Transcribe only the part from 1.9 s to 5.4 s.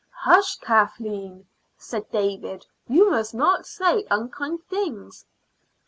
David. "You must not say unkind things."